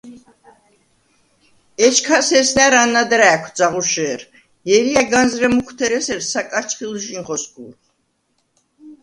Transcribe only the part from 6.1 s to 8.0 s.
საკარცხვილჟი̄ნ ხოსგურხ.